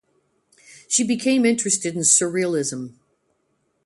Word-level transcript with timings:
She 0.87 1.03
became 1.05 1.45
interested 1.45 1.93
in 1.93 2.01
surrealism. 2.01 2.95